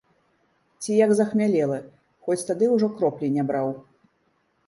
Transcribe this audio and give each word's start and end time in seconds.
Ці 0.83 0.91
як 1.05 1.11
захмялелы, 1.19 1.77
хоць 2.27 2.39
тады 2.49 2.65
ўжо 2.75 2.87
кроплі 3.01 3.27
не 3.37 3.43
браў. 3.51 3.69